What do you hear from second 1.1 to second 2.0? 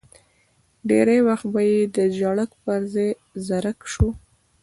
وخت به یې د